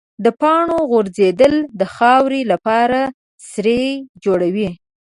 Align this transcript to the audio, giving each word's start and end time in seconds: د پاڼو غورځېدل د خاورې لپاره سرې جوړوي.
د 0.23 0.25
پاڼو 0.41 0.79
غورځېدل 0.91 1.53
د 1.79 1.81
خاورې 1.95 2.41
لپاره 2.51 2.99
سرې 3.49 3.83
جوړوي. 4.23 4.69